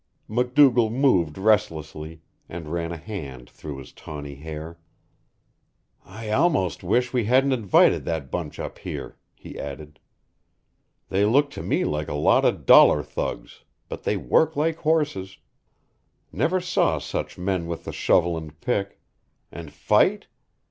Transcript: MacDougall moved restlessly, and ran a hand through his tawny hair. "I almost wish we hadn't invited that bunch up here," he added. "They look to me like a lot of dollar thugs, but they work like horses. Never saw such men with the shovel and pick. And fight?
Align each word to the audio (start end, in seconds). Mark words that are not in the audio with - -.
MacDougall 0.27 0.89
moved 0.89 1.37
restlessly, 1.37 2.21
and 2.49 2.67
ran 2.69 2.91
a 2.91 2.97
hand 2.97 3.47
through 3.47 3.77
his 3.77 3.93
tawny 3.93 4.33
hair. 4.33 4.79
"I 6.03 6.31
almost 6.31 6.83
wish 6.83 7.13
we 7.13 7.25
hadn't 7.25 7.51
invited 7.51 8.03
that 8.05 8.31
bunch 8.31 8.57
up 8.59 8.79
here," 8.79 9.19
he 9.35 9.59
added. 9.59 9.99
"They 11.09 11.23
look 11.23 11.51
to 11.51 11.61
me 11.61 11.85
like 11.85 12.07
a 12.07 12.15
lot 12.15 12.45
of 12.45 12.65
dollar 12.65 13.03
thugs, 13.03 13.63
but 13.89 14.01
they 14.01 14.17
work 14.17 14.55
like 14.55 14.77
horses. 14.77 15.37
Never 16.31 16.59
saw 16.59 16.97
such 16.97 17.37
men 17.37 17.67
with 17.67 17.83
the 17.83 17.93
shovel 17.93 18.35
and 18.37 18.59
pick. 18.59 18.99
And 19.51 19.71
fight? 19.71 20.25